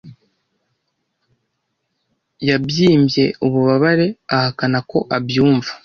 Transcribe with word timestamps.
yabyimbye 2.47 3.25
ububabare 3.45 4.07
ahakana 4.35 4.79
ko 4.89 4.97
abyumva 5.17 5.71